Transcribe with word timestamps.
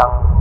ang 0.00 0.39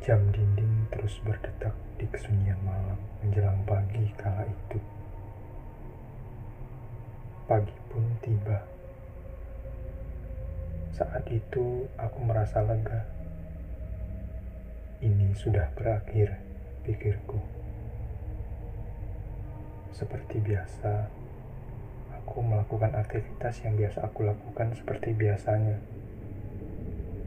Jam 0.00 0.32
dinding 0.32 0.88
terus 0.88 1.20
berdetak 1.20 1.76
di 2.00 2.08
kesunyian 2.08 2.56
malam 2.64 2.96
menjelang 3.20 3.60
pagi 3.68 4.08
kala 4.16 4.48
itu. 4.48 4.80
Pagi 7.44 7.76
pun 7.92 8.08
tiba. 8.24 8.64
Saat 10.96 11.28
itu 11.28 11.84
aku 12.00 12.18
merasa 12.24 12.64
lega. 12.64 13.04
Ini 15.04 15.36
sudah 15.36 15.68
berakhir, 15.76 16.40
pikirku. 16.88 17.36
Seperti 19.92 20.40
biasa, 20.40 21.12
aku 22.16 22.40
melakukan 22.40 22.96
aktivitas 22.96 23.60
yang 23.68 23.76
biasa 23.76 24.08
aku 24.08 24.24
lakukan 24.24 24.72
seperti 24.80 25.12
biasanya 25.12 25.76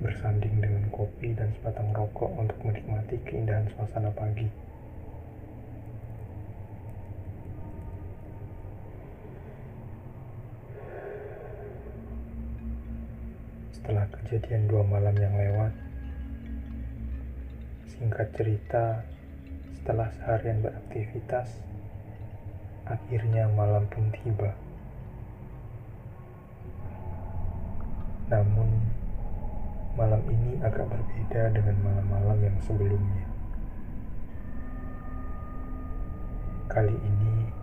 bersanding 0.04 0.60
dengan 0.60 0.92
kopi 0.92 1.32
dan 1.32 1.48
sebatang 1.56 1.96
rokok 1.96 2.28
untuk 2.36 2.60
menikmati 2.68 3.16
keindahan 3.24 3.64
suasana 3.72 4.12
pagi. 4.12 4.52
Setelah 13.72 14.04
kejadian 14.12 14.68
dua 14.68 14.84
malam 14.84 15.16
yang 15.16 15.32
lewat, 15.40 15.72
singkat 17.88 18.28
cerita, 18.36 19.08
setelah 19.80 20.12
seharian 20.20 20.60
beraktivitas, 20.60 21.48
akhirnya 22.84 23.48
malam 23.56 23.88
pun 23.88 24.12
tiba. 24.12 24.52
Namun, 28.32 29.03
malam 29.94 30.26
ini 30.26 30.58
agak 30.66 30.90
berbeda 30.90 31.54
dengan 31.54 31.78
malam-malam 31.86 32.40
yang 32.42 32.58
sebelumnya. 32.66 33.30
Kali 36.66 36.98
ini, 36.98 37.54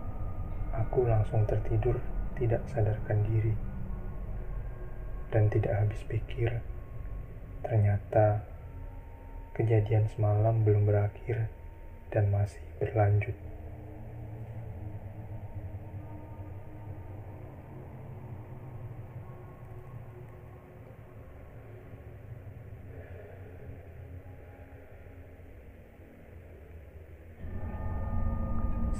aku 0.71 1.03
langsung 1.03 1.43
tertidur 1.43 1.99
tidak 2.39 2.63
sadarkan 2.71 3.19
diri. 3.27 3.51
Dan 5.31 5.51
tidak 5.51 5.75
habis 5.75 5.99
pikir, 6.07 6.63
ternyata 7.63 8.43
kejadian 9.51 10.07
semalam 10.15 10.63
belum 10.63 10.87
berakhir 10.87 11.51
dan 12.11 12.31
masih 12.31 12.63
berlanjut. 12.79 13.50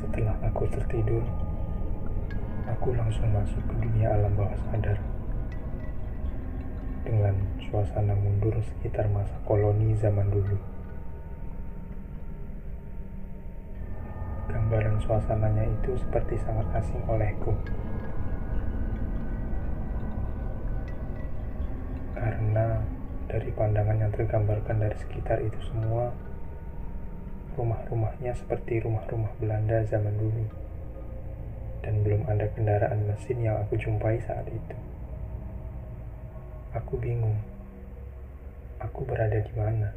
Setelah 0.01 0.33
aku 0.49 0.65
tertidur, 0.65 1.21
aku 2.65 2.89
langsung 2.97 3.29
masuk 3.29 3.61
ke 3.69 3.75
dunia 3.85 4.09
alam 4.17 4.33
bawah 4.33 4.57
sadar. 4.65 4.97
Dengan 7.05 7.37
suasana 7.69 8.17
mundur 8.17 8.57
sekitar 8.65 9.05
masa 9.13 9.37
koloni 9.45 9.93
zaman 10.01 10.25
dulu. 10.33 10.57
Gambaran 14.49 14.97
suasananya 15.05 15.69
itu 15.69 15.93
seperti 16.01 16.41
sangat 16.41 16.65
asing 16.81 17.05
olehku. 17.05 17.53
Karena 22.17 22.81
dari 23.29 23.53
pandangan 23.53 24.01
yang 24.01 24.11
tergambarkan 24.17 24.81
dari 24.81 24.97
sekitar 24.97 25.45
itu 25.45 25.61
semua, 25.69 26.09
rumah-rumahnya 27.59 28.31
seperti 28.37 28.79
rumah-rumah 28.79 29.31
Belanda 29.39 29.83
zaman 29.87 30.15
dulu. 30.15 30.45
Dan 31.81 32.05
belum 32.05 32.29
ada 32.29 32.45
kendaraan 32.53 33.09
mesin 33.09 33.41
yang 33.41 33.57
aku 33.59 33.75
jumpai 33.75 34.21
saat 34.23 34.45
itu. 34.47 34.77
Aku 36.77 36.95
bingung. 36.95 37.35
Aku 38.79 39.03
berada 39.03 39.41
di 39.41 39.53
mana? 39.57 39.91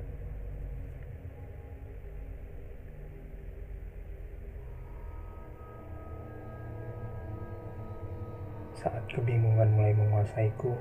Saat 8.81 9.05
kebingungan 9.13 9.71
mulai 9.73 9.97
menguasaiku, 9.97 10.77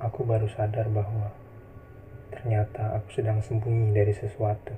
aku 0.00 0.20
baru 0.24 0.48
sadar 0.52 0.88
bahwa 0.92 1.32
ternyata 2.40 2.96
aku 2.96 3.20
sedang 3.20 3.44
sembunyi 3.44 3.92
dari 3.92 4.16
sesuatu. 4.16 4.72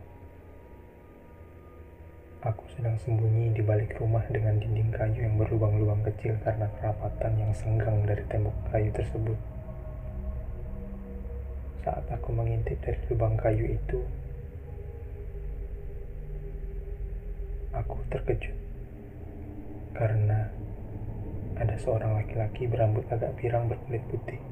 Aku 2.42 2.66
sedang 2.74 2.98
sembunyi 2.98 3.54
di 3.54 3.62
balik 3.62 3.94
rumah 4.02 4.26
dengan 4.26 4.58
dinding 4.58 4.90
kayu 4.90 5.22
yang 5.22 5.38
berlubang-lubang 5.38 6.02
kecil 6.10 6.34
karena 6.42 6.66
kerapatan 6.82 7.38
yang 7.38 7.54
senggang 7.54 8.02
dari 8.02 8.26
tembok 8.26 8.54
kayu 8.74 8.90
tersebut. 8.90 9.38
Saat 11.86 12.02
aku 12.10 12.34
mengintip 12.34 12.82
dari 12.82 12.98
lubang 13.06 13.38
kayu 13.38 13.78
itu, 13.78 14.02
aku 17.70 17.94
terkejut 18.10 18.58
karena 19.94 20.50
ada 21.62 21.78
seorang 21.78 22.18
laki-laki 22.18 22.66
berambut 22.66 23.06
agak 23.06 23.38
pirang 23.38 23.70
berkulit 23.70 24.02
putih. 24.10 24.42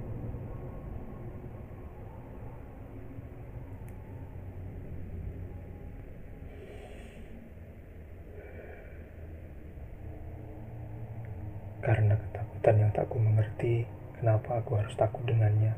Karena 11.80 12.12
ketakutan 12.12 12.76
yang 12.76 12.90
tak 12.92 13.08
ku 13.08 13.16
mengerti, 13.16 13.88
kenapa 14.20 14.60
aku 14.60 14.76
harus 14.76 14.92
takut 15.00 15.24
dengannya. 15.24 15.72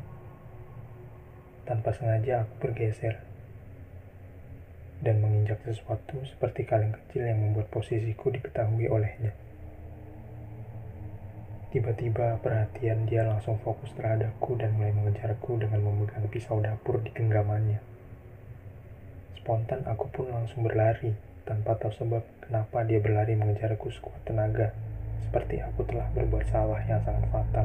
Tanpa 1.63 1.95
sengaja 1.95 2.43
aku 2.43 2.55
bergeser 2.59 3.23
dan 5.03 5.23
menginjak 5.23 5.63
sesuatu 5.63 6.19
seperti 6.27 6.67
kaleng 6.67 6.95
kecil 6.95 7.27
yang 7.27 7.39
membuat 7.39 7.71
posisiku 7.71 8.35
diketahui 8.35 8.91
olehnya. 8.91 9.35
Tiba-tiba 11.71 12.37
perhatian 12.43 13.07
dia 13.07 13.23
langsung 13.25 13.63
fokus 13.63 13.95
terhadapku 13.97 14.59
dan 14.59 14.75
mulai 14.75 14.93
mengejarku 14.93 15.57
dengan 15.57 15.87
memegang 15.87 16.27
pisau 16.29 16.59
dapur 16.59 16.99
di 16.99 17.15
genggamannya. 17.15 17.81
Spontan 19.39 19.87
aku 19.87 20.07
pun 20.11 20.31
langsung 20.31 20.67
berlari 20.67 21.15
tanpa 21.47 21.79
tahu 21.79 21.91
sebab 21.95 22.23
kenapa 22.47 22.87
dia 22.87 23.03
berlari 23.03 23.35
mengejarku 23.35 23.91
sekuat 23.91 24.23
tenaga 24.23 24.71
seperti 25.33 25.65
aku 25.65 25.81
telah 25.89 26.05
berbuat 26.13 26.45
salah 26.53 26.77
yang 26.85 27.01
sangat 27.09 27.25
fatal, 27.33 27.65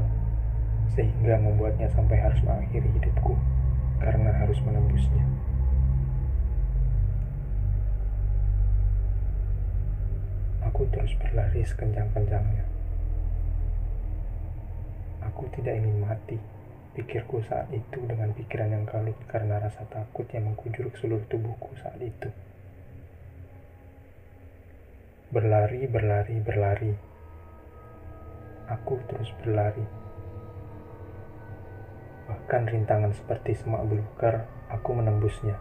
sehingga 0.95 1.35
membuatnya 1.35 1.91
sampai 1.91 2.15
harus 2.15 2.39
mengakhiri 2.47 2.87
hidupku 2.95 3.35
karena 3.99 4.31
harus 4.39 4.55
menembusnya. 4.63 5.27
Aku 10.71 10.87
terus 10.95 11.11
berlari 11.19 11.59
sekencang-kencangnya. 11.67 12.63
Aku 15.27 15.51
tidak 15.59 15.75
ingin 15.75 16.07
mati, 16.07 16.39
pikirku 16.95 17.43
saat 17.51 17.67
itu 17.75 17.99
dengan 18.07 18.31
pikiran 18.31 18.71
yang 18.71 18.87
kalut 18.87 19.19
karena 19.27 19.59
rasa 19.59 19.83
takut 19.91 20.23
yang 20.31 20.55
mengkujur 20.55 20.87
seluruh 21.03 21.27
tubuhku 21.27 21.75
saat 21.83 21.99
itu. 21.99 22.31
Berlari, 25.35 25.83
berlari, 25.91 26.39
berlari 26.39 27.16
Aku 28.67 28.99
terus 29.07 29.31
berlari. 29.39 29.83
Bahkan 32.27 32.67
rintangan 32.67 33.15
seperti 33.15 33.55
semak 33.55 33.87
belukar, 33.87 34.43
aku 34.67 34.91
menembusnya. 34.91 35.55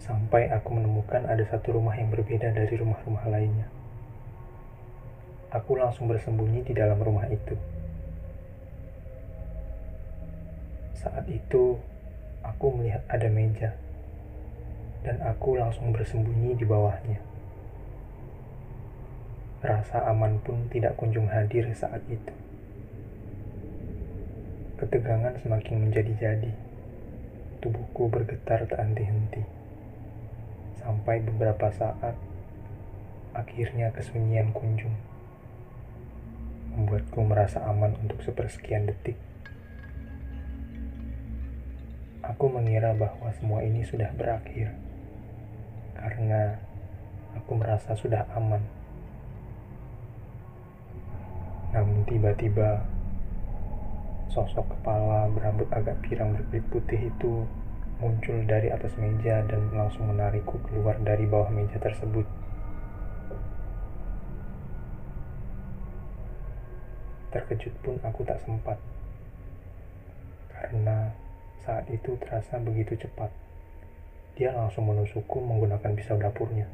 Sampai 0.00 0.52
aku 0.52 0.76
menemukan 0.76 1.24
ada 1.24 1.44
satu 1.48 1.80
rumah 1.80 1.96
yang 1.96 2.12
berbeda 2.12 2.52
dari 2.52 2.74
rumah-rumah 2.76 3.24
lainnya. 3.28 3.68
aku 5.50 5.74
langsung 5.74 6.06
bersembunyi 6.06 6.62
di 6.62 6.70
dalam 6.70 6.94
rumah 7.02 7.26
itu. 7.26 7.58
Saat 10.94 11.26
itu, 11.26 11.74
aku 12.44 12.72
melihat 12.76 13.04
ada 13.08 13.28
meja, 13.28 13.76
dan 15.04 15.20
aku 15.24 15.56
langsung 15.56 15.92
bersembunyi 15.92 16.56
di 16.56 16.64
bawahnya. 16.68 17.20
Rasa 19.60 20.08
aman 20.08 20.40
pun 20.40 20.72
tidak 20.72 20.96
kunjung 20.96 21.28
hadir 21.28 21.68
saat 21.76 22.00
itu. 22.08 22.32
Ketegangan 24.80 25.36
semakin 25.44 25.88
menjadi-jadi. 25.88 26.52
Tubuhku 27.60 28.08
bergetar 28.08 28.64
tak 28.64 28.80
henti-henti. 28.80 29.44
Sampai 30.80 31.20
beberapa 31.20 31.68
saat, 31.68 32.16
akhirnya 33.36 33.92
kesunyian 33.92 34.56
kunjung 34.56 34.96
membuatku 36.72 37.20
merasa 37.20 37.60
aman 37.68 37.92
untuk 38.00 38.24
sepersekian 38.24 38.88
detik. 38.88 39.18
Aku 42.30 42.46
mengira 42.46 42.94
bahwa 42.94 43.26
semua 43.42 43.66
ini 43.66 43.82
sudah 43.82 44.06
berakhir 44.14 44.70
karena 45.98 46.62
aku 47.34 47.58
merasa 47.58 47.98
sudah 47.98 48.22
aman. 48.38 48.62
Namun 51.74 52.06
tiba-tiba 52.06 52.86
sosok 54.30 54.78
kepala 54.78 55.26
berambut 55.34 55.66
agak 55.74 55.98
pirang 56.06 56.38
berkulit 56.38 56.62
putih 56.70 57.10
itu 57.10 57.42
muncul 57.98 58.38
dari 58.46 58.70
atas 58.70 58.94
meja 58.96 59.42
dan 59.44 59.68
langsung 59.74 60.08
menarikku 60.08 60.56
keluar 60.70 60.96
dari 61.02 61.26
bawah 61.26 61.50
meja 61.50 61.76
tersebut. 61.82 62.24
Terkejut 67.30 67.74
pun 67.82 67.94
aku 68.02 68.26
tak 68.26 68.42
sempat, 68.42 68.78
karena 70.50 71.14
saat 71.64 71.84
itu 71.92 72.16
terasa 72.16 72.56
begitu 72.60 72.96
cepat. 72.96 73.28
Dia 74.38 74.56
langsung 74.56 74.88
menusukku 74.88 75.42
menggunakan 75.42 75.92
pisau 75.92 76.16
dapurnya. 76.16 76.64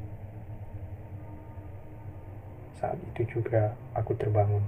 Saat 2.77 3.01
itu 3.13 3.39
juga 3.39 3.73
aku 3.97 4.13
terbangun. 4.15 4.61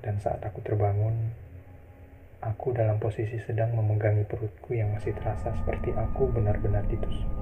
Dan 0.00 0.16
saat 0.20 0.40
aku 0.44 0.60
terbangun, 0.64 1.32
aku 2.40 2.72
dalam 2.72 2.96
posisi 2.96 3.36
sedang 3.44 3.76
memegangi 3.76 4.24
perutku 4.24 4.72
yang 4.72 4.92
masih 4.96 5.12
terasa 5.16 5.52
seperti 5.60 5.92
aku 5.96 6.28
benar-benar 6.28 6.84
ditusuk. 6.88 7.39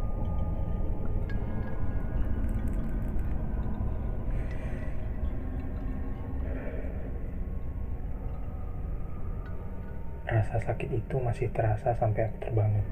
Rasa 10.39 10.63
sakit 10.63 10.95
itu 10.95 11.19
masih 11.19 11.51
terasa 11.51 11.99
sampai 11.99 12.31
aku 12.31 12.39
terbangun. 12.47 12.87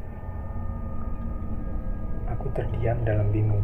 Aku 2.34 2.50
terdiam 2.50 2.98
dalam 3.06 3.30
bingung. 3.30 3.62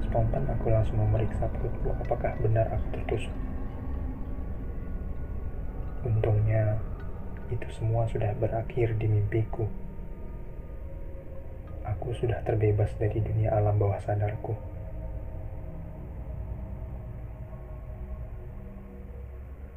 Spontan 0.00 0.48
aku 0.48 0.72
langsung 0.72 1.04
memeriksa 1.04 1.52
perutku 1.52 1.92
apakah 2.00 2.32
benar 2.40 2.64
aku 2.72 2.96
tertusuk. 2.96 3.36
Untungnya, 6.08 6.80
itu 7.52 7.68
semua 7.76 8.08
sudah 8.08 8.32
berakhir 8.40 8.96
di 8.96 9.04
mimpiku. 9.04 9.68
Aku 11.84 12.16
sudah 12.16 12.40
terbebas 12.40 12.88
dari 12.96 13.20
dunia 13.20 13.52
alam 13.52 13.76
bawah 13.76 14.00
sadarku. 14.00 14.56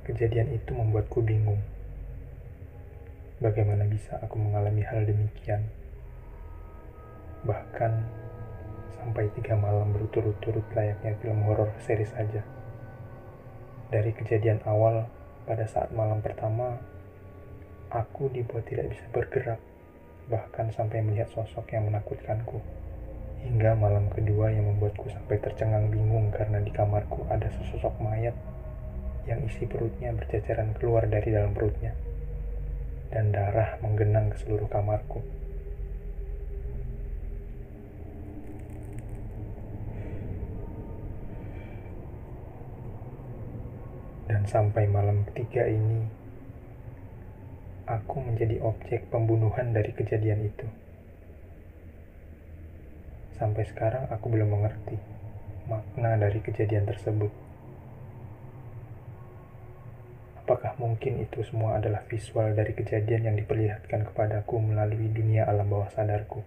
Kejadian 0.07 0.55
itu 0.55 0.71
membuatku 0.71 1.19
bingung. 1.19 1.59
Bagaimana 3.39 3.87
bisa 3.87 4.19
aku 4.19 4.35
mengalami 4.35 4.83
hal 4.83 5.07
demikian? 5.07 5.63
Bahkan 7.47 7.91
sampai 8.99 9.31
tiga 9.31 9.55
malam 9.55 9.95
berturut-turut 9.95 10.67
layaknya 10.75 11.15
film 11.23 11.47
horor 11.47 11.71
seri 11.79 12.03
saja. 12.03 12.43
Dari 13.95 14.11
kejadian 14.11 14.59
awal, 14.67 15.07
pada 15.47 15.63
saat 15.71 15.87
malam 15.95 16.19
pertama, 16.19 16.83
aku 17.87 18.27
dibuat 18.27 18.67
tidak 18.67 18.91
bisa 18.91 19.07
bergerak, 19.15 19.63
bahkan 20.27 20.67
sampai 20.75 20.99
melihat 20.99 21.31
sosok 21.31 21.63
yang 21.71 21.87
menakutkanku. 21.87 22.59
Hingga 23.39 23.71
malam 23.79 24.11
kedua 24.11 24.51
yang 24.51 24.67
membuatku 24.67 25.07
sampai 25.15 25.39
tercengang 25.39 25.87
bingung 25.87 26.27
karena 26.35 26.59
di 26.59 26.75
kamarku 26.75 27.23
ada 27.31 27.47
sesosok 27.47 28.03
mayat 28.03 28.35
yang 29.23 29.39
isi 29.47 29.63
perutnya 29.63 30.11
berceceran 30.11 30.75
keluar 30.75 31.07
dari 31.07 31.31
dalam 31.31 31.55
perutnya 31.55 31.95
dan 33.09 33.33
darah 33.33 33.81
menggenang 33.81 34.29
ke 34.29 34.37
seluruh 34.45 34.69
kamarku. 34.69 35.25
Dan 44.29 44.45
sampai 44.45 44.85
malam 44.85 45.25
ketiga 45.33 45.65
ini, 45.65 46.05
aku 47.89 48.21
menjadi 48.21 48.61
objek 48.61 49.09
pembunuhan 49.09 49.73
dari 49.73 49.89
kejadian 49.89 50.45
itu. 50.45 50.69
Sampai 53.41 53.65
sekarang 53.65 54.05
aku 54.13 54.29
belum 54.29 54.53
mengerti 54.53 55.01
makna 55.65 56.13
dari 56.21 56.37
kejadian 56.45 56.85
tersebut. 56.85 57.48
Apakah 60.59 60.75
mungkin 60.75 61.23
itu 61.23 61.39
semua 61.47 61.79
adalah 61.79 62.03
visual 62.11 62.51
dari 62.51 62.75
kejadian 62.75 63.31
yang 63.31 63.35
diperlihatkan 63.39 64.03
kepadaku 64.11 64.59
melalui 64.59 65.07
dunia 65.07 65.47
alam 65.47 65.71
bawah 65.71 65.87
sadarku? 65.87 66.43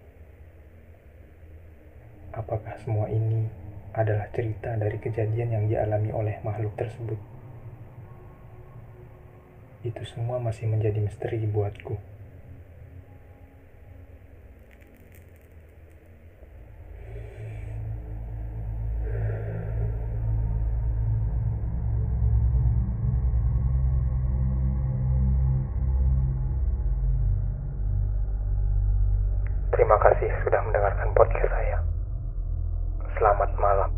Apakah 2.29 2.77
semua 2.85 3.09
ini 3.09 3.49
adalah 3.89 4.29
cerita 4.29 4.77
dari 4.77 5.01
kejadian 5.01 5.57
yang 5.57 5.65
dialami 5.65 6.13
oleh 6.13 6.37
makhluk 6.45 6.77
tersebut? 6.77 7.17
Itu 9.81 10.05
semua 10.05 10.37
masih 10.37 10.69
menjadi 10.69 11.01
misteri 11.01 11.49
buatku. 11.49 12.12
Terima 29.83 29.99
kasih 29.99 30.31
sudah 30.47 30.63
mendengarkan 30.63 31.11
podcast 31.11 31.51
saya. 31.51 31.75
Selamat 33.19 33.51
malam. 33.59 33.91